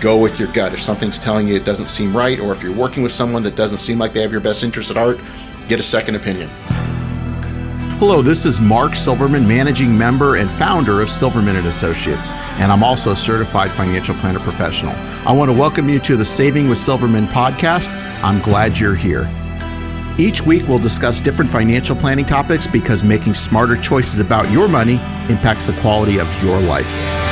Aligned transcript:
go 0.00 0.18
with 0.18 0.38
your 0.38 0.48
gut. 0.52 0.72
If 0.72 0.82
something's 0.82 1.18
telling 1.18 1.48
you 1.48 1.56
it 1.56 1.64
doesn't 1.64 1.86
seem 1.86 2.16
right, 2.16 2.38
or 2.38 2.52
if 2.52 2.62
you're 2.62 2.74
working 2.74 3.02
with 3.02 3.12
someone 3.12 3.42
that 3.44 3.56
doesn't 3.56 3.78
seem 3.78 3.98
like 3.98 4.12
they 4.12 4.22
have 4.22 4.32
your 4.32 4.40
best 4.40 4.62
interest 4.62 4.90
at 4.90 4.96
heart, 4.96 5.18
get 5.68 5.80
a 5.80 5.82
second 5.82 6.14
opinion. 6.14 6.48
Hello, 7.98 8.20
this 8.20 8.44
is 8.44 8.60
Mark 8.60 8.94
Silverman, 8.94 9.46
managing 9.46 9.96
member 9.96 10.36
and 10.36 10.50
founder 10.50 11.00
of 11.00 11.08
Silverman 11.08 11.56
and 11.56 11.66
Associates, 11.66 12.32
and 12.58 12.70
I'm 12.70 12.82
also 12.82 13.12
a 13.12 13.16
certified 13.16 13.70
financial 13.70 14.14
planner 14.16 14.40
professional. 14.40 14.92
I 15.26 15.32
want 15.32 15.50
to 15.50 15.56
welcome 15.56 15.88
you 15.88 16.00
to 16.00 16.16
the 16.16 16.24
Saving 16.24 16.68
with 16.68 16.78
Silverman 16.78 17.26
podcast. 17.28 17.90
I'm 18.22 18.42
glad 18.42 18.78
you're 18.78 18.96
here. 18.96 19.30
Each 20.18 20.42
week, 20.42 20.68
we'll 20.68 20.78
discuss 20.80 21.20
different 21.20 21.50
financial 21.50 21.96
planning 21.96 22.24
topics 22.24 22.66
because 22.66 23.02
making 23.02 23.34
smarter 23.34 23.76
choices 23.76 24.18
about 24.18 24.50
your 24.50 24.68
money 24.68 24.94
impacts 25.28 25.66
the 25.68 25.80
quality 25.80 26.20
of 26.20 26.42
your 26.42 26.60
life. 26.60 27.23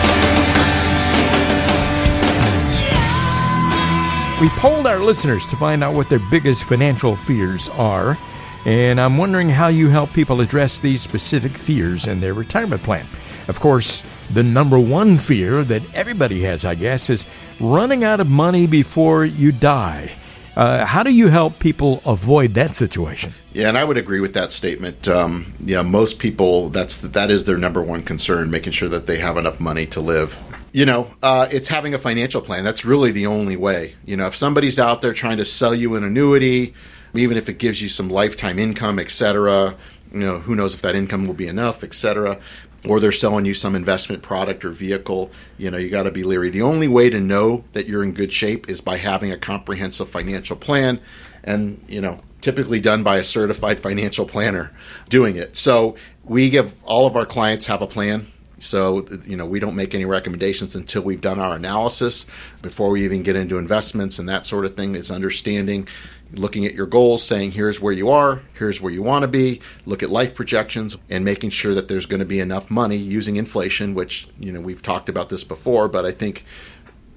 We 4.42 4.48
polled 4.48 4.88
our 4.88 4.98
listeners 4.98 5.46
to 5.50 5.56
find 5.56 5.84
out 5.84 5.94
what 5.94 6.10
their 6.10 6.18
biggest 6.18 6.64
financial 6.64 7.14
fears 7.14 7.68
are, 7.68 8.18
and 8.66 9.00
I'm 9.00 9.16
wondering 9.16 9.48
how 9.48 9.68
you 9.68 9.88
help 9.88 10.12
people 10.12 10.40
address 10.40 10.80
these 10.80 11.00
specific 11.00 11.56
fears 11.56 12.08
in 12.08 12.18
their 12.18 12.34
retirement 12.34 12.82
plan. 12.82 13.06
Of 13.46 13.60
course, 13.60 14.02
the 14.30 14.42
number 14.42 14.80
one 14.80 15.16
fear 15.16 15.62
that 15.62 15.82
everybody 15.94 16.42
has, 16.42 16.64
I 16.64 16.74
guess, 16.74 17.08
is 17.08 17.24
running 17.60 18.02
out 18.02 18.18
of 18.18 18.28
money 18.28 18.66
before 18.66 19.24
you 19.24 19.52
die. 19.52 20.10
Uh, 20.56 20.86
how 20.86 21.04
do 21.04 21.14
you 21.14 21.28
help 21.28 21.60
people 21.60 22.02
avoid 22.04 22.54
that 22.54 22.74
situation? 22.74 23.32
Yeah, 23.52 23.68
and 23.68 23.78
I 23.78 23.84
would 23.84 23.96
agree 23.96 24.18
with 24.18 24.34
that 24.34 24.50
statement. 24.50 25.06
Um, 25.06 25.54
yeah, 25.64 25.82
most 25.82 26.18
people 26.18 26.68
that's 26.70 26.98
that 26.98 27.30
is 27.30 27.44
their 27.44 27.58
number 27.58 27.80
one 27.80 28.02
concern, 28.02 28.50
making 28.50 28.72
sure 28.72 28.88
that 28.88 29.06
they 29.06 29.18
have 29.18 29.36
enough 29.36 29.60
money 29.60 29.86
to 29.86 30.00
live. 30.00 30.36
You 30.72 30.86
know, 30.86 31.10
uh, 31.22 31.48
it's 31.50 31.68
having 31.68 31.92
a 31.92 31.98
financial 31.98 32.40
plan. 32.40 32.64
That's 32.64 32.84
really 32.84 33.12
the 33.12 33.26
only 33.26 33.56
way. 33.56 33.94
You 34.06 34.16
know, 34.16 34.26
if 34.26 34.36
somebody's 34.36 34.78
out 34.78 35.02
there 35.02 35.12
trying 35.12 35.36
to 35.36 35.44
sell 35.44 35.74
you 35.74 35.94
an 35.96 36.04
annuity, 36.04 36.74
even 37.14 37.36
if 37.36 37.48
it 37.48 37.58
gives 37.58 37.82
you 37.82 37.90
some 37.90 38.08
lifetime 38.08 38.58
income, 38.58 38.98
etc., 38.98 39.76
you 40.12 40.20
know, 40.20 40.38
who 40.38 40.54
knows 40.54 40.74
if 40.74 40.82
that 40.82 40.94
income 40.94 41.26
will 41.26 41.34
be 41.34 41.46
enough, 41.46 41.84
etc 41.84 42.40
or 42.88 42.98
they're 42.98 43.12
selling 43.12 43.44
you 43.44 43.54
some 43.54 43.76
investment 43.76 44.22
product 44.22 44.64
or 44.64 44.70
vehicle, 44.70 45.30
you 45.56 45.70
know, 45.70 45.78
you 45.78 45.88
got 45.88 46.02
to 46.04 46.10
be 46.10 46.24
leery. 46.24 46.50
The 46.50 46.62
only 46.62 46.88
way 46.88 47.10
to 47.10 47.20
know 47.20 47.64
that 47.72 47.86
you're 47.86 48.02
in 48.02 48.12
good 48.12 48.32
shape 48.32 48.68
is 48.68 48.80
by 48.80 48.96
having 48.96 49.30
a 49.30 49.38
comprehensive 49.38 50.08
financial 50.08 50.56
plan 50.56 51.00
and, 51.44 51.82
you 51.88 52.00
know, 52.00 52.20
typically 52.40 52.80
done 52.80 53.02
by 53.02 53.18
a 53.18 53.24
certified 53.24 53.78
financial 53.88 54.26
planner 54.26 54.72
doing 55.08 55.36
it. 55.36 55.56
So, 55.56 55.96
we 56.24 56.50
give 56.50 56.74
all 56.84 57.06
of 57.06 57.16
our 57.16 57.26
clients 57.26 57.66
have 57.66 57.82
a 57.82 57.86
plan. 57.86 58.31
So, 58.62 59.06
you 59.26 59.36
know, 59.36 59.44
we 59.44 59.58
don't 59.58 59.74
make 59.74 59.94
any 59.94 60.04
recommendations 60.04 60.76
until 60.76 61.02
we've 61.02 61.20
done 61.20 61.40
our 61.40 61.56
analysis 61.56 62.26
before 62.62 62.90
we 62.90 63.04
even 63.04 63.22
get 63.22 63.34
into 63.34 63.58
investments 63.58 64.18
and 64.18 64.28
that 64.28 64.46
sort 64.46 64.64
of 64.64 64.76
thing. 64.76 64.94
Is 64.94 65.10
understanding 65.10 65.88
looking 66.32 66.64
at 66.64 66.74
your 66.74 66.86
goals, 66.86 67.22
saying 67.22 67.52
here's 67.52 67.80
where 67.80 67.92
you 67.92 68.10
are, 68.10 68.42
here's 68.54 68.80
where 68.80 68.92
you 68.92 69.02
want 69.02 69.22
to 69.22 69.28
be, 69.28 69.60
look 69.84 70.02
at 70.02 70.10
life 70.10 70.34
projections 70.34 70.96
and 71.10 71.24
making 71.24 71.50
sure 71.50 71.74
that 71.74 71.88
there's 71.88 72.06
going 72.06 72.20
to 72.20 72.26
be 72.26 72.40
enough 72.40 72.70
money 72.70 72.96
using 72.96 73.36
inflation, 73.36 73.94
which, 73.94 74.28
you 74.38 74.52
know, 74.52 74.60
we've 74.60 74.82
talked 74.82 75.08
about 75.08 75.28
this 75.28 75.44
before, 75.44 75.88
but 75.88 76.04
I 76.04 76.12
think 76.12 76.44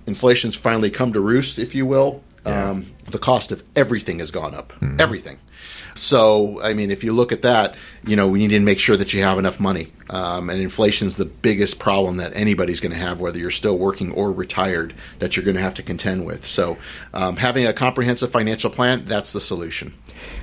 inflation's 0.06 0.56
finally 0.56 0.90
come 0.90 1.14
to 1.14 1.20
roost, 1.20 1.60
if 1.60 1.76
you 1.76 1.86
will. 1.86 2.24
Yeah. 2.46 2.72
Um, 2.72 2.88
the 3.06 3.18
cost 3.18 3.52
of 3.52 3.64
everything 3.76 4.20
has 4.20 4.32
gone 4.32 4.54
up. 4.54 4.74
Mm-hmm. 4.74 5.00
Everything. 5.00 5.40
So, 5.96 6.62
I 6.62 6.74
mean, 6.74 6.92
if 6.92 7.04
you 7.04 7.14
look 7.14 7.32
at 7.32 7.42
that, 7.44 7.76
you 8.06 8.16
know, 8.16 8.28
we 8.28 8.40
need 8.40 8.50
to 8.50 8.60
make 8.60 8.80
sure 8.80 8.98
that 8.98 9.14
you 9.14 9.24
have 9.24 9.40
enough 9.40 9.60
money. 9.60 9.92
Um, 10.10 10.50
and 10.50 10.62
inflation 10.62 11.08
is 11.08 11.18
the 11.18 11.26
biggest 11.26 11.80
problem 11.80 12.18
that 12.18 12.32
anybody's 12.36 12.80
going 12.80 12.92
to 12.92 12.98
have, 12.98 13.20
whether 13.20 13.40
you're 13.40 13.52
still 13.52 13.78
working 13.78 14.12
or 14.12 14.32
retired, 14.32 14.94
that 15.20 15.36
you're 15.36 15.46
going 15.46 15.56
to 15.56 15.62
have 15.62 15.74
to 15.76 15.84
contend 15.84 16.26
with. 16.26 16.46
So, 16.46 16.78
um, 17.14 17.38
having 17.38 17.66
a 17.66 17.74
comprehensive 17.74 18.32
financial 18.32 18.70
plan, 18.70 19.06
that's 19.06 19.34
the 19.34 19.42
solution. 19.42 19.94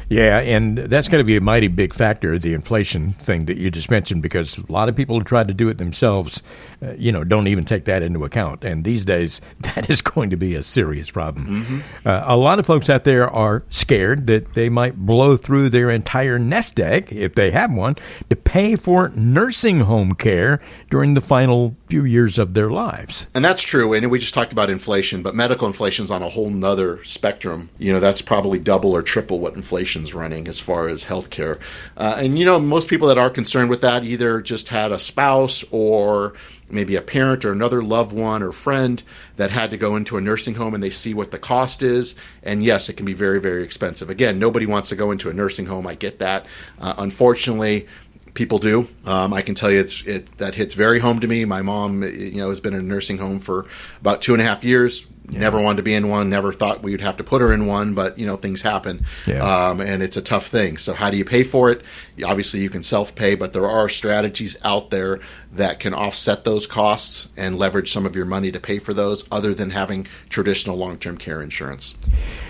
Yeah, 0.09 0.41
and 0.41 0.77
that's 0.77 1.09
going 1.09 1.21
to 1.21 1.27
be 1.27 1.37
a 1.37 1.41
mighty 1.41 1.69
big 1.69 1.95
factor, 1.95 2.39
the 2.39 2.53
inflation 2.53 3.13
thing 3.13 3.47
that 3.47 3.57
you 3.57 3.71
just 3.71 3.91
mentioned, 3.91 4.23
because 4.23 4.59
a 4.59 4.71
lot 4.71 4.91
of 4.91 4.97
people 4.97 5.17
who 5.17 5.25
try 5.25 5.43
to 5.43 5.55
do 5.55 5.69
it 5.69 5.79
themselves, 5.79 6.43
uh, 6.83 6.93
you 6.99 7.13
know, 7.13 7.25
don't 7.25 7.47
even 7.47 7.65
take 7.65 7.87
that 7.87 8.03
into 8.03 8.25
account. 8.25 8.63
And 8.63 8.85
these 8.85 9.07
days, 9.07 9.41
that 9.61 9.89
is 9.89 10.03
going 10.03 10.31
to 10.31 10.37
be 10.37 10.55
a 10.55 10.63
serious 10.63 11.11
problem. 11.11 11.47
Mm-hmm. 11.65 12.09
Uh, 12.09 12.23
a 12.27 12.37
lot 12.37 12.59
of 12.59 12.67
folks 12.67 12.91
out 12.91 13.05
there 13.05 13.31
are 13.31 13.63
scared 13.71 14.27
that 14.27 14.53
they 14.55 14.69
might 14.69 14.97
blow 14.97 15.37
through 15.37 15.71
their 15.71 15.89
entire 15.89 16.39
nest 16.39 16.79
egg, 16.79 17.09
if 17.11 17.35
they 17.35 17.51
have 17.51 17.73
one, 17.73 17.97
to 18.29 18.37
pay 18.37 18.77
for 18.77 19.09
nursing 19.11 19.52
home 19.53 20.15
care 20.15 20.61
during 20.91 21.15
the 21.15 21.21
final 21.21 21.77
few 21.89 22.05
years 22.05 22.39
of 22.39 22.55
their 22.55 22.71
lives. 22.71 23.29
And 23.35 23.45
that's 23.45 23.63
true. 23.63 23.93
And 23.93 24.11
we 24.11 24.19
just 24.19 24.35
talked 24.35 24.53
about 24.53 24.71
inflation, 24.71 25.23
but 25.23 25.35
medical 25.35 25.67
inflation 25.67 26.05
is 26.05 26.11
on 26.11 26.23
a 26.23 26.29
whole 26.29 26.51
nother 26.51 27.05
spectrum. 27.05 27.71
You 27.79 27.93
know, 27.93 28.01
that's 28.01 28.23
probably 28.23 28.59
double 28.59 28.97
or 28.97 29.03
triple 29.03 29.39
what 29.39 29.55
inflation's 29.55 30.15
running 30.15 30.49
as 30.49 30.59
far 30.59 30.89
as 30.89 31.05
healthcare. 31.05 31.61
Uh, 31.97 32.17
and, 32.19 32.39
you 32.39 32.45
know, 32.45 32.59
most 32.59 32.89
people 32.89 33.09
that 33.09 33.19
are 33.19 33.31
concerned 33.31 33.71
with 33.71 33.83
that 33.83 34.05
either 34.05 34.41
just 34.41 34.69
had 34.69 34.91
a 34.91 34.99
spouse 34.99 35.65
or 35.71 36.35
maybe 36.73 36.97
a 36.97 37.03
parent 37.03 37.45
or 37.45 37.53
another 37.53 37.83
loved 37.83 38.13
one 38.13 38.43
or 38.43 38.51
friend 38.51 39.03
that 39.37 39.51
had 39.51 39.71
to 39.71 39.77
go 39.77 39.95
into 39.95 40.17
a 40.17 40.21
nursing 40.21 40.55
home 40.55 40.75
and 40.75 40.83
they 40.83 40.91
see 40.91 41.13
what 41.13 41.31
the 41.31 41.39
cost 41.39 41.83
is. 41.83 42.15
And 42.43 42.65
yes, 42.65 42.89
it 42.89 42.95
can 42.95 43.07
be 43.07 43.13
very, 43.13 43.41
very 43.41 43.63
expensive. 43.63 44.09
Again, 44.09 44.39
nobody 44.39 44.67
wants 44.67 44.89
to 44.89 44.97
go 44.97 45.11
into 45.11 45.29
a 45.29 45.35
nursing 45.35 45.67
home. 45.67 45.87
I 45.87 45.95
get 45.95 46.19
that. 46.21 46.47
Uh, 46.81 46.95
unfortunately, 46.97 47.87
people 48.35 48.59
do. 48.59 48.89
Um, 49.05 49.33
I 49.33 49.43
can 49.43 49.55
tell 49.55 49.71
you 49.71 49.81
it's 49.81 50.03
it 50.07 50.39
that 50.39 50.55
hits 50.55 50.75
very 50.75 50.99
home 50.99 51.21
to 51.21 51.29
me. 51.29 51.45
My 51.45 51.63
mom, 51.63 52.03
you 52.03 52.37
know, 52.37 52.49
has 52.49 52.61
been 52.61 52.75
in 52.75 52.81
a 52.81 52.85
nursing 52.85 53.19
home 53.19 53.39
for 53.39 53.67
about 54.01 54.23
two 54.23 54.33
and 54.33 54.41
a 54.41 54.45
half 54.45 54.65
years. 54.65 55.07
Yeah. 55.31 55.41
Never 55.41 55.61
wanted 55.61 55.77
to 55.79 55.83
be 55.83 55.95
in 55.95 56.09
one. 56.09 56.29
Never 56.29 56.53
thought 56.53 56.83
we 56.83 56.91
would 56.91 57.01
have 57.01 57.17
to 57.19 57.25
put 57.25 57.41
her 57.41 57.53
in 57.53 57.67
one, 57.67 57.95
but 57.95 58.19
you 58.19 58.27
know 58.27 58.37
things 58.37 58.61
happen, 58.61 59.07
yeah. 59.27 59.69
um, 59.69 59.81
and 59.81 60.03
it's 60.03 60.17
a 60.17 60.23
tough 60.23 60.49
thing. 60.49 60.77
So 60.77 60.95
how 60.95 61.11
do 61.11 61.17
you 61.17 61.25
pay 61.25 61.45
for 61.45 61.71
it? 61.71 61.83
Obviously, 62.25 62.61
you 62.61 62.69
can 62.69 62.83
self 62.83 63.15
pay, 63.15 63.35
but 63.35 63.53
there 63.53 63.69
are 63.69 63.89
strategies 63.89 64.57
out 64.63 64.91
there 64.91 65.21
that 65.53 65.81
can 65.81 65.95
offset 65.95 66.45
those 66.45 66.67
costs 66.67 67.29
and 67.37 67.59
leverage 67.59 67.93
some 67.93 68.05
of 68.05 68.17
your 68.17 68.25
money 68.25 68.51
to 68.51 68.59
pay 68.59 68.79
for 68.79 68.93
those, 68.93 69.25
other 69.31 69.55
than 69.55 69.71
having 69.71 70.07
traditional 70.29 70.77
long 70.77 70.99
term 70.99 71.17
care 71.17 71.41
insurance. 71.41 71.95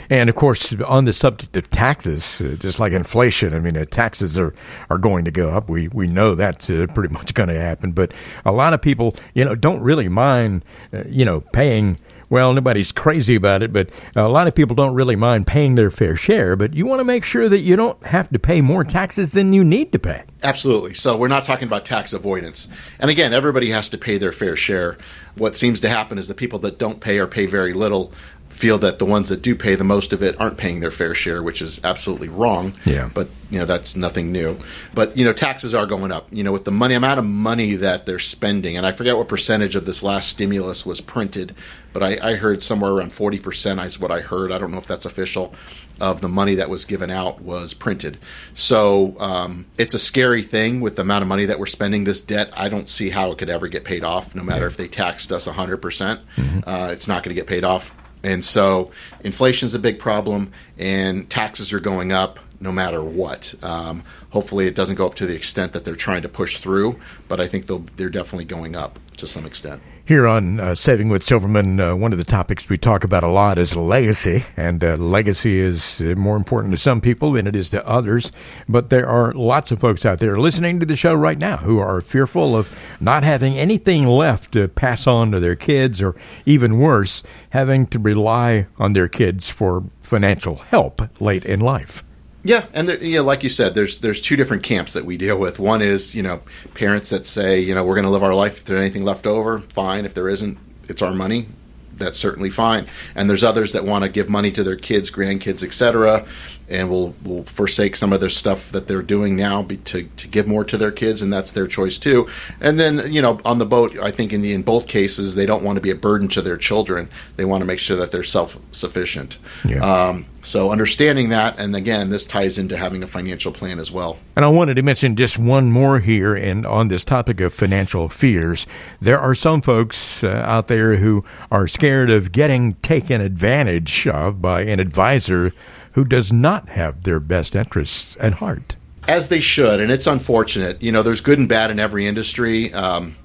And 0.09 0.29
of 0.29 0.37
course, 0.37 0.73
on 0.83 1.05
the 1.05 1.13
subject 1.13 1.57
of 1.57 1.71
taxes, 1.71 2.41
uh, 2.41 2.57
just 2.59 2.81
like 2.81 2.93
inflation, 2.93 3.55
I 3.55 3.59
mean, 3.59 3.77
uh, 3.77 3.85
taxes 3.85 4.39
are, 4.39 4.55
are 4.89 4.99
going 4.99 5.25
to 5.27 5.31
go 5.31 5.51
up. 5.51 5.69
We 5.69 5.89
we 5.89 6.07
know 6.07 6.35
that's 6.35 6.71
uh, 6.71 6.87
pretty 6.95 7.13
much 7.13 7.35
going 7.35 7.49
to 7.49 7.61
happen. 7.61 7.93
But 7.93 8.13
a 8.45 8.53
lot 8.53 8.73
of 8.73 8.81
people, 8.81 9.15
you 9.35 9.45
know, 9.45 9.55
don't 9.55 9.83
really 9.83 10.09
mind, 10.09 10.65
uh, 10.93 11.03
you 11.07 11.25
know, 11.25 11.41
paying 11.41 11.99
well, 12.33 12.55
nobody's 12.55 12.93
crazy 12.93 13.35
about 13.35 13.63
it, 13.63 13.75
but 13.75 13.91
a 14.17 14.27
lot 14.27 14.49
of 14.49 14.55
people 14.55 14.75
don't 14.75 14.95
really 14.95 15.17
mind 15.17 15.47
paying 15.47 15.75
their 15.75 15.91
fair 15.91 16.17
share. 16.17 16.57
But 16.57 16.73
you 16.73 16.87
want 16.87 17.01
to 17.01 17.05
make 17.05 17.25
sure 17.25 17.47
that 17.47 17.61
you 17.61 17.77
don't 17.77 18.03
have 18.07 18.31
to 18.31 18.39
pay 18.39 18.63
more 18.63 18.85
taxes 18.85 19.33
than 19.33 19.53
you 19.53 19.63
need 19.63 19.93
to 19.93 19.99
pay. 19.99 20.23
Absolutely. 20.43 20.95
So 20.95 21.15
we're 21.15 21.29
not 21.29 21.45
talking 21.45 21.69
about 21.69 21.85
tax 21.85 22.15
avoidance. 22.15 22.69
And 22.99 23.11
again, 23.11 23.35
everybody 23.35 23.69
has 23.73 23.91
to 23.91 23.99
pay 23.99 24.17
their 24.17 24.33
fair 24.33 24.57
share. 24.57 24.97
What 25.35 25.59
seems 25.59 25.79
to 25.81 25.91
happen 25.91 26.17
is 26.17 26.27
the 26.27 26.33
people 26.33 26.59
that 26.61 26.79
don't 26.79 27.01
pay 27.01 27.19
or 27.19 27.27
pay 27.27 27.45
very 27.45 27.75
little 27.75 28.15
feel 28.63 28.79
that 28.79 29.01
the 29.01 29.05
ones 29.05 29.29
that 29.29 29.43
do 29.43 29.57
pay 29.57 29.75
the 29.75 29.83
most 29.83 30.13
of 30.13 30.23
it 30.23 30.41
aren't 30.41 30.57
paying 30.57 30.79
their 30.79 30.93
fair 30.93 31.17
share, 31.17 31.43
which 31.43 31.61
is 31.61 31.81
absolutely 31.83 32.29
wrong. 32.29 32.73
Yeah. 32.85 33.11
But 33.13 33.29
you 33.51 33.59
know 33.59 33.67
that's 33.67 33.97
nothing 33.97 34.31
new. 34.31 34.57
But 34.95 35.17
you 35.17 35.25
know 35.25 35.33
taxes 35.33 35.75
are 35.75 35.85
going 35.85 36.13
up. 36.13 36.29
You 36.31 36.45
know 36.45 36.53
with 36.53 36.65
the 36.65 36.71
money 36.71 36.95
amount 36.95 37.19
of 37.19 37.25
money 37.25 37.75
that 37.75 38.07
they're 38.07 38.21
spending, 38.21 38.77
and 38.77 38.87
I 38.87 38.93
forget 38.93 39.17
what 39.17 39.27
percentage 39.27 39.75
of 39.75 39.85
this 39.85 40.05
last 40.05 40.29
stimulus 40.29 40.87
was 40.87 41.01
printed, 41.01 41.57
but 41.93 42.05
I, 42.05 42.19
I 42.23 42.35
heard 42.37 42.63
somewhere 42.63 42.93
around 42.93 43.13
forty 43.13 43.41
percent 43.41 43.81
is 43.81 43.99
what 43.99 44.13
I 44.13 44.21
heard. 44.21 44.53
I 44.53 44.59
don't 44.59 44.71
know 44.71 44.79
if 44.79 44.87
that's 44.87 45.07
official. 45.07 45.53
Of 46.01 46.21
the 46.21 46.29
money 46.29 46.57
that 46.57 46.69
was 46.69 46.85
given 46.85 47.11
out 47.11 47.43
was 47.43 47.75
printed, 47.75 48.19
so 48.55 49.15
um, 49.21 49.67
it's 49.79 49.95
a 49.95 50.01
scary 50.01 50.43
thing 50.43 50.81
with 50.81 50.97
the 50.97 51.03
amount 51.03 51.23
of 51.23 51.29
money 51.29 51.45
that 51.45 51.61
we're 51.61 51.67
spending. 51.67 52.03
This 52.05 52.21
debt, 52.21 52.51
I 52.55 52.69
don't 52.69 52.89
see 52.89 53.11
how 53.11 53.31
it 53.31 53.39
could 53.39 53.51
ever 53.51 53.69
get 53.69 53.85
paid 53.85 54.03
off. 54.03 54.35
No 54.35 54.43
matter 54.43 54.63
yeah. 54.63 54.69
if 54.69 54.77
they 54.77 54.89
taxed 54.89 55.31
us 55.31 55.47
hundred 55.47 55.77
percent, 55.77 56.21
mm-hmm. 56.37 56.69
uh, 56.69 56.89
it's 56.89 57.07
not 57.07 57.23
going 57.23 57.35
to 57.37 57.41
get 57.41 57.47
paid 57.47 57.63
off 57.63 57.95
and 58.23 58.45
so 58.45 58.91
inflation 59.25 59.67
is 59.67 59.75
a 59.75 59.79
big 59.79 59.99
problem, 59.99 60.53
and 60.79 61.29
taxes 61.31 61.73
are 61.73 61.81
going 61.81 62.13
up 62.13 62.39
no 62.61 62.73
matter 62.73 63.03
what. 63.03 63.55
Um, 63.63 64.05
hopefully, 64.33 64.67
it 64.67 64.75
doesn't 64.75 64.97
go 64.97 65.07
up 65.07 65.15
to 65.15 65.27
the 65.27 65.37
extent 65.37 65.73
that 65.73 65.85
they're 65.85 65.95
trying 65.95 66.23
to 66.23 66.29
push 66.29 66.59
through, 66.59 66.99
but 67.29 67.41
I 67.41 67.47
think 67.47 67.67
they're 67.97 68.11
definitely 68.11 68.47
going 68.47 68.75
up 68.75 68.99
to 69.19 69.27
some 69.27 69.47
extent. 69.47 69.81
Here 70.05 70.27
on 70.27 70.59
uh, 70.59 70.75
Saving 70.75 71.11
with 71.11 71.23
Silverman, 71.23 71.79
uh, 71.79 71.95
one 71.95 72.13
of 72.13 72.19
the 72.19 72.25
topics 72.25 72.69
we 72.69 72.77
talk 72.77 73.05
about 73.05 73.23
a 73.23 73.29
lot 73.29 73.57
is 73.57 73.77
legacy, 73.77 74.45
and 74.57 74.83
uh, 74.83 74.97
legacy 74.97 75.61
is 75.61 76.01
uh, 76.01 76.15
more 76.17 76.37
important 76.37 76.73
to 76.73 76.77
some 76.77 77.01
people 77.01 77.31
than 77.33 77.47
it 77.47 77.55
is 77.55 77.71
to 77.71 77.87
others. 77.87 78.33
But 78.69 78.91
there 78.91 79.09
are 79.09 79.33
lots 79.33 79.71
of 79.71 79.79
folks 79.79 80.05
out 80.05 80.19
there 80.19 80.37
listening 80.37 80.81
to 80.81 80.87
the 80.87 80.97
show 80.97 81.15
right 81.15 81.39
now 81.39 81.59
who 81.59 81.79
are 81.79 82.01
fearful 82.01 82.57
of 82.57 82.69
not 83.01 83.23
having 83.23 83.57
anything 83.57 84.07
left 84.07 84.53
to 84.53 84.67
pass 84.67 85.07
on 85.07 85.31
to 85.31 85.39
their 85.39 85.57
kids, 85.57 86.03
or 86.03 86.17
even 86.47 86.81
worse, 86.81 87.23
having 87.51 87.87
to 87.87 88.01
rely 88.01 88.67
on 88.79 88.95
their 88.95 89.09
kids 89.09 89.51
for 89.51 89.85
financial 90.01 90.57
help 90.57 91.01
late 91.21 91.45
in 91.45 91.61
life. 91.61 92.03
Yeah, 92.45 92.67
and 92.73 92.89
there, 92.89 93.03
you 93.03 93.17
know, 93.19 93.23
like 93.23 93.45
you 93.45 93.51
said, 93.51 93.75
there's 93.75 93.99
there's 93.99 94.21
two 94.21 94.37
different 94.37 94.63
camps 94.65 94.95
that 94.95 95.05
we 95.05 95.17
deal 95.17 95.39
with. 95.39 95.59
One 95.59 95.81
is 95.81 96.15
you 96.15 96.23
know 96.23 96.41
parents 96.75 97.11
that 97.11 97.25
say 97.25 97.61
you 97.61 97.75
know 97.75 97.85
we're 97.85 97.95
going 97.95 98.05
to 98.05 98.11
live 98.11 98.25
our 98.25 98.35
life. 98.35 98.59
If 98.59 98.65
there's 98.65 98.81
anything 98.81 99.05
left 99.05 99.27
over, 99.27 99.61
fine. 99.61 100.05
If 100.05 100.15
there 100.15 100.29
isn't, 100.29 100.59
it's 100.89 101.03
our 101.03 101.15
money. 101.15 101.47
that's 101.95 102.19
certainly 102.19 102.51
fine. 102.51 102.89
And 103.15 103.31
there's 103.31 103.45
others 103.45 103.73
that 103.73 103.85
want 103.85 104.03
to 104.03 104.09
give 104.09 104.29
money 104.29 104.51
to 104.53 104.65
their 104.65 104.77
kids, 104.77 105.11
grandkids, 105.11 105.63
etc 105.63 106.27
and 106.69 106.89
will 106.89 107.15
will 107.25 107.45
forsake 107.45 107.97
some 107.97 108.13
of 108.13 108.21
their 108.21 108.29
stuff 108.29 108.71
that 108.73 108.89
they're 108.89 109.03
doing 109.03 109.37
now 109.37 109.63
be, 109.63 109.77
to 109.79 110.05
to 110.17 110.29
give 110.29 110.47
more 110.47 110.65
to 110.65 110.77
their 110.77 110.93
kids, 110.93 111.23
and 111.23 111.33
that's 111.33 111.51
their 111.51 111.67
choice 111.67 111.99
too. 111.99 112.29
And 112.61 112.79
then 112.79 113.13
you 113.13 113.23
know 113.23 113.41
on 113.45 113.59
the 113.59 113.67
boat, 113.67 113.97
I 113.99 114.11
think 114.11 114.33
in 114.33 114.43
the, 114.43 114.53
in 114.53 114.63
both 114.63 114.87
cases 114.87 115.35
they 115.35 115.47
don't 115.47 115.63
want 115.63 115.77
to 115.77 115.81
be 115.81 115.91
a 115.91 115.95
burden 115.95 116.29
to 116.29 116.43
their 116.43 116.57
children. 116.57 117.09
They 117.37 117.45
want 117.45 117.63
to 117.63 117.67
make 117.67 117.79
sure 117.79 117.97
that 117.97 118.13
they're 118.13 118.23
self 118.23 118.59
sufficient. 118.73 119.39
Yeah. 119.65 119.79
Um, 119.79 120.27
so 120.45 120.73
understanding 120.73 121.29
that, 121.29 121.59
and 121.59 121.75
again, 121.77 122.11
this 122.11 122.27
ties 122.27 122.59
into 122.59 122.77
having 122.77 123.05
a 123.05 123.07
financial 123.07 123.53
plan 123.53 123.79
as 123.79 123.93
well. 123.93 124.19
And 124.35 124.45
I 124.45 124.49
wanted 124.49 124.75
to 124.75 124.83
mention 124.83 125.15
just 125.15 125.39
one 125.39 125.71
more 125.71 126.01
here, 126.01 126.35
and 126.35 126.67
on 126.67 126.89
this 126.89 127.05
topic 127.05 127.41
of 127.41 127.55
financial 127.55 128.09
fears, 128.09 128.67
there 129.01 129.21
are 129.21 129.37
some 129.37 129.63
folks 129.63 130.25
uh, 130.25 130.43
out 130.45 130.67
there 130.67 130.97
who 130.97 131.25
are 131.53 131.69
scared 131.69 132.11
of 132.11 132.33
getting 132.33 132.73
taken 132.75 133.21
advantage 133.21 134.09
of 134.09 134.43
by 134.43 134.63
an 134.63 134.81
advisor 134.81 135.53
who 135.93 136.05
does 136.05 136.33
not 136.33 136.69
have 136.71 137.03
their 137.03 137.21
best 137.21 137.55
interests 137.55 138.17
at 138.21 138.35
heart. 138.35 138.77
As 139.09 139.29
they 139.29 139.41
should, 139.41 139.81
and 139.81 139.91
it's 139.91 140.07
unfortunate. 140.07 140.83
You 140.83 140.93
know, 140.93 141.03
there's 141.03 141.21
good 141.21 141.39
and 141.39 141.49
bad 141.49 141.71
in 141.71 141.79
every 141.81 142.07
industry. 142.07 142.73
Um, 142.73 143.17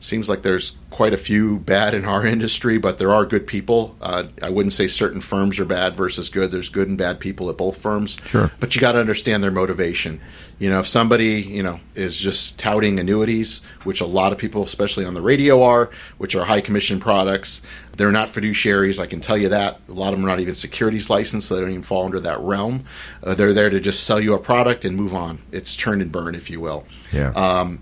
seems 0.00 0.28
like 0.28 0.42
there's 0.42 0.72
quite 0.90 1.12
a 1.12 1.18
few 1.18 1.58
bad 1.58 1.94
in 1.94 2.04
our 2.04 2.24
industry, 2.34 2.78
but 2.78 2.98
there 2.98 3.12
are 3.12 3.24
good 3.26 3.46
people. 3.46 3.96
Uh, 4.00 4.24
I 4.42 4.50
wouldn't 4.50 4.72
say 4.72 4.86
certain 4.86 5.20
firms 5.20 5.58
are 5.58 5.64
bad 5.64 5.96
versus 5.96 6.30
good. 6.30 6.50
There's 6.50 6.68
good 6.68 6.88
and 6.88 6.96
bad 6.96 7.20
people 7.20 7.50
at 7.50 7.56
both 7.56 7.80
firms. 7.80 8.16
Sure. 8.26 8.50
But 8.60 8.74
you 8.74 8.80
got 8.80 8.92
to 8.92 9.00
understand 9.00 9.42
their 9.42 9.50
motivation. 9.50 10.20
You 10.58 10.70
know, 10.70 10.80
if 10.80 10.88
somebody, 10.88 11.40
you 11.40 11.62
know, 11.62 11.78
is 11.94 12.16
just 12.16 12.58
touting 12.58 12.98
annuities, 12.98 13.60
which 13.84 14.00
a 14.00 14.06
lot 14.06 14.32
of 14.32 14.38
people, 14.38 14.64
especially 14.64 15.04
on 15.04 15.14
the 15.14 15.22
radio 15.22 15.62
are, 15.62 15.90
which 16.16 16.34
are 16.34 16.44
high 16.44 16.60
commission 16.60 16.98
products, 16.98 17.62
they're 17.96 18.10
not 18.10 18.28
fiduciaries. 18.28 18.98
I 18.98 19.06
can 19.06 19.20
tell 19.20 19.38
you 19.38 19.50
that. 19.50 19.80
A 19.88 19.92
lot 19.92 20.12
of 20.12 20.18
them 20.18 20.24
are 20.24 20.28
not 20.28 20.40
even 20.40 20.54
securities 20.54 21.10
licensed, 21.10 21.48
so 21.48 21.54
they 21.54 21.60
don't 21.60 21.70
even 21.70 21.82
fall 21.82 22.04
under 22.04 22.18
that 22.20 22.40
realm. 22.40 22.84
Uh, 23.22 23.34
they're 23.34 23.54
there 23.54 23.70
to 23.70 23.78
just 23.78 24.04
sell 24.04 24.20
you 24.20 24.34
a 24.34 24.38
product 24.38 24.84
and 24.84 24.96
move 24.96 25.14
on. 25.14 25.40
It's 25.52 25.76
turn 25.76 26.00
and 26.00 26.10
burn, 26.10 26.34
if 26.34 26.50
you 26.50 26.60
will. 26.60 26.86
Yeah. 27.12 27.30
Um, 27.30 27.80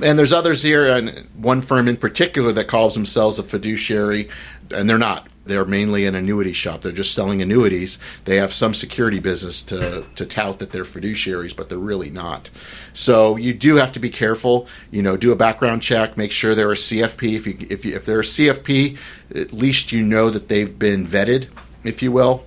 and 0.00 0.18
there's 0.18 0.32
others 0.32 0.62
here, 0.62 0.86
and 0.86 1.26
one 1.34 1.60
firm 1.60 1.88
in 1.88 1.96
particular 1.96 2.47
that 2.52 2.68
calls 2.68 2.94
themselves 2.94 3.38
a 3.38 3.42
fiduciary, 3.42 4.28
and 4.72 4.88
they're 4.88 4.98
not. 4.98 5.28
They're 5.48 5.64
mainly 5.64 6.04
an 6.04 6.14
annuity 6.14 6.52
shop. 6.52 6.82
They're 6.82 6.92
just 6.92 7.14
selling 7.14 7.40
annuities. 7.40 7.98
They 8.26 8.36
have 8.36 8.52
some 8.52 8.74
security 8.74 9.18
business 9.18 9.62
to, 9.64 10.04
to 10.14 10.26
tout 10.26 10.58
that 10.58 10.72
they're 10.72 10.84
fiduciaries, 10.84 11.56
but 11.56 11.70
they're 11.70 11.78
really 11.78 12.10
not. 12.10 12.50
So 12.92 13.36
you 13.36 13.54
do 13.54 13.76
have 13.76 13.92
to 13.92 13.98
be 13.98 14.10
careful. 14.10 14.68
You 14.90 15.02
know, 15.02 15.16
do 15.16 15.32
a 15.32 15.36
background 15.36 15.80
check. 15.80 16.18
Make 16.18 16.32
sure 16.32 16.54
they're 16.54 16.70
a 16.70 16.74
CFP. 16.74 17.34
If 17.34 17.46
you, 17.46 17.56
if 17.70 17.84
you, 17.86 17.96
if 17.96 18.04
they're 18.04 18.20
a 18.20 18.24
CFP, 18.24 18.98
at 19.34 19.52
least 19.54 19.90
you 19.90 20.04
know 20.04 20.28
that 20.28 20.48
they've 20.48 20.78
been 20.78 21.06
vetted, 21.06 21.48
if 21.82 22.02
you 22.02 22.12
will, 22.12 22.44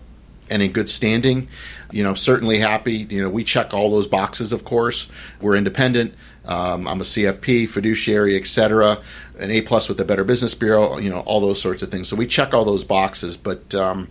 and 0.51 0.61
in 0.61 0.71
good 0.71 0.89
standing. 0.89 1.47
You 1.91 2.03
know, 2.03 2.13
certainly 2.13 2.59
happy. 2.59 3.07
You 3.09 3.23
know, 3.23 3.29
we 3.29 3.43
check 3.43 3.73
all 3.73 3.89
those 3.89 4.07
boxes. 4.07 4.53
Of 4.53 4.63
course, 4.63 5.07
we're 5.41 5.55
independent 5.55 6.13
um, 6.45 6.87
I'm 6.87 7.01
a 7.01 7.03
CFP, 7.03 7.69
fiduciary, 7.69 8.35
etc. 8.35 8.99
An 9.39 9.51
A 9.51 9.61
plus 9.61 9.87
with 9.87 9.97
the 9.97 10.05
Better 10.05 10.23
Business 10.23 10.55
Bureau. 10.55 10.97
You 10.97 11.09
know, 11.09 11.19
all 11.19 11.39
those 11.39 11.61
sorts 11.61 11.83
of 11.83 11.91
things. 11.91 12.07
So 12.09 12.15
we 12.15 12.27
check 12.27 12.53
all 12.53 12.65
those 12.65 12.83
boxes, 12.83 13.37
but. 13.37 13.73
Um, 13.75 14.09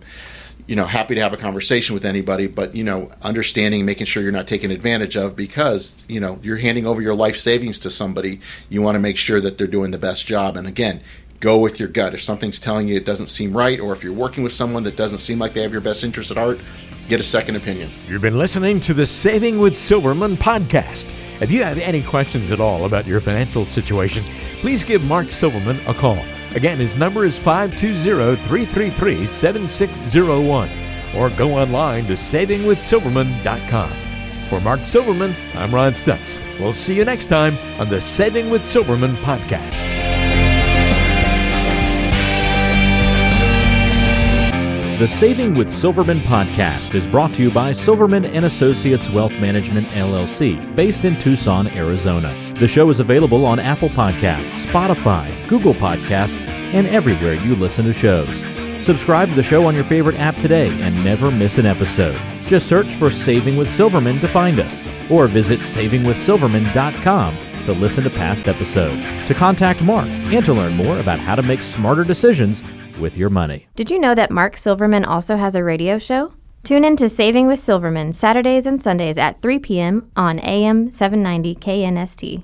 you 0.67 0.75
know, 0.75 0.85
happy 0.85 1.15
to 1.15 1.21
have 1.21 1.33
a 1.33 1.37
conversation 1.37 1.95
with 1.95 2.05
anybody, 2.05 2.45
but 2.45 2.75
you 2.75 2.83
know, 2.83 3.11
understanding, 3.23 3.83
making 3.83 4.05
sure 4.05 4.21
you're 4.21 4.31
not 4.31 4.47
taken 4.47 4.69
advantage 4.69 5.17
of 5.17 5.35
because 5.35 6.01
you 6.07 6.19
know 6.19 6.39
you're 6.43 6.55
handing 6.55 6.85
over 6.85 7.01
your 7.01 7.15
life 7.15 7.35
savings 7.35 7.79
to 7.79 7.89
somebody. 7.89 8.39
You 8.69 8.81
want 8.81 8.95
to 8.95 8.99
make 8.99 9.17
sure 9.17 9.41
that 9.41 9.57
they're 9.57 9.67
doing 9.67 9.89
the 9.89 9.97
best 9.97 10.27
job. 10.27 10.55
And 10.55 10.67
again, 10.67 11.01
go 11.41 11.57
with 11.57 11.79
your 11.79 11.89
gut. 11.89 12.13
If 12.13 12.21
something's 12.21 12.59
telling 12.59 12.87
you 12.87 12.95
it 12.95 13.05
doesn't 13.05 13.27
seem 13.27 13.55
right, 13.55 13.79
or 13.79 13.91
if 13.91 14.03
you're 14.03 14.13
working 14.13 14.43
with 14.43 14.53
someone 14.53 14.83
that 14.83 14.95
doesn't 14.95 15.17
seem 15.17 15.39
like 15.39 15.53
they 15.53 15.63
have 15.63 15.73
your 15.73 15.81
best 15.81 16.05
interest 16.05 16.31
at 16.31 16.37
heart, 16.37 16.61
get 17.09 17.19
a 17.19 17.23
second 17.23 17.57
opinion. 17.57 17.91
You've 18.07 18.21
been 18.21 18.37
listening 18.37 18.79
to 18.81 18.93
the 18.93 19.05
Saving 19.05 19.59
with 19.59 19.75
Silverman 19.75 20.37
podcast. 20.37 21.13
If 21.41 21.51
you 21.51 21.63
have 21.63 21.79
any 21.79 22.03
questions 22.03 22.51
at 22.51 22.61
all 22.61 22.85
about 22.85 23.05
your 23.05 23.19
financial 23.19 23.65
situation, 23.65 24.23
please 24.61 24.83
give 24.83 25.03
Mark 25.03 25.31
Silverman 25.31 25.79
a 25.87 25.93
call. 25.93 26.23
Again, 26.55 26.77
his 26.77 26.95
number 26.95 27.25
is 27.25 27.39
520 27.39 28.35
333 28.47 29.25
7601 29.25 30.69
or 31.15 31.29
go 31.31 31.53
online 31.53 32.05
to 32.05 32.13
savingwithsilverman.com. 32.13 33.91
For 34.49 34.61
Mark 34.61 34.85
Silverman, 34.85 35.33
I'm 35.55 35.73
Ron 35.73 35.93
Stutz. 35.93 36.39
We'll 36.59 36.73
see 36.73 36.95
you 36.95 37.05
next 37.05 37.27
time 37.27 37.57
on 37.79 37.89
the 37.89 38.01
Saving 38.01 38.49
with 38.49 38.65
Silverman 38.65 39.15
podcast. 39.17 40.00
The 45.01 45.07
Saving 45.07 45.55
with 45.55 45.71
Silverman 45.71 46.19
podcast 46.19 46.93
is 46.93 47.07
brought 47.07 47.33
to 47.33 47.41
you 47.41 47.49
by 47.49 47.71
Silverman 47.71 48.23
and 48.23 48.45
Associates 48.45 49.09
Wealth 49.09 49.35
Management 49.39 49.87
LLC, 49.87 50.75
based 50.75 51.05
in 51.05 51.17
Tucson, 51.17 51.67
Arizona. 51.69 52.53
The 52.59 52.67
show 52.67 52.87
is 52.87 52.99
available 52.99 53.43
on 53.43 53.57
Apple 53.57 53.89
Podcasts, 53.89 54.63
Spotify, 54.63 55.27
Google 55.47 55.73
Podcasts, 55.73 56.37
and 56.47 56.85
everywhere 56.85 57.33
you 57.33 57.55
listen 57.55 57.83
to 57.85 57.93
shows. 57.93 58.43
Subscribe 58.79 59.29
to 59.29 59.35
the 59.35 59.41
show 59.41 59.65
on 59.65 59.73
your 59.73 59.85
favorite 59.85 60.19
app 60.19 60.37
today 60.37 60.69
and 60.69 61.03
never 61.03 61.31
miss 61.31 61.57
an 61.57 61.65
episode. 61.65 62.19
Just 62.45 62.67
search 62.67 62.93
for 62.93 63.09
Saving 63.09 63.57
with 63.57 63.71
Silverman 63.71 64.19
to 64.19 64.27
find 64.27 64.59
us, 64.59 64.85
or 65.09 65.25
visit 65.25 65.61
savingwithsilverman.com 65.61 67.63
to 67.63 67.73
listen 67.73 68.03
to 68.03 68.11
past 68.11 68.47
episodes, 68.47 69.11
to 69.25 69.33
contact 69.33 69.83
Mark, 69.83 70.07
and 70.07 70.45
to 70.45 70.53
learn 70.53 70.73
more 70.73 70.99
about 70.99 71.17
how 71.17 71.33
to 71.33 71.41
make 71.41 71.63
smarter 71.63 72.03
decisions 72.03 72.63
with 73.01 73.17
your 73.17 73.29
money. 73.29 73.67
Did 73.75 73.91
you 73.91 73.99
know 73.99 74.15
that 74.15 74.31
Mark 74.31 74.55
Silverman 74.55 75.03
also 75.03 75.35
has 75.35 75.55
a 75.55 75.63
radio 75.63 75.97
show? 75.97 76.33
Tune 76.63 76.85
in 76.85 76.95
to 76.97 77.09
Saving 77.09 77.47
with 77.47 77.59
Silverman 77.59 78.13
Saturdays 78.13 78.67
and 78.67 78.79
Sundays 78.79 79.17
at 79.17 79.41
3 79.41 79.59
p.m. 79.59 80.11
on 80.15 80.39
AM 80.39 80.91
790 80.91 81.55
KNST. 81.55 82.43